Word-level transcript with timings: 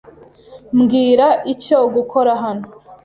Mbwira 0.77 1.27
icyo 1.53 1.77
gukora 1.95 2.31
hano. 2.43 2.65